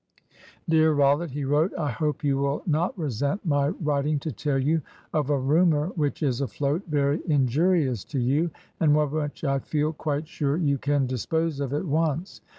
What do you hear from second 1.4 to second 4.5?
wrote, "I hope you will not resent my writing to